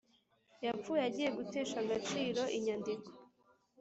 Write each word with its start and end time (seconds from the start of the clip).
yapfuye 0.65 1.01
agiye 1.07 1.29
gutesha 1.37 1.75
agaciro 1.83 2.41
inyandiko 2.57 3.09